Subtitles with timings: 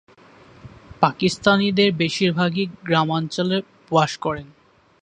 [1.01, 3.57] পাকিস্তানিদের বেশিরভাগই গ্রামাঞ্চলে
[3.91, 4.47] বাস করেন।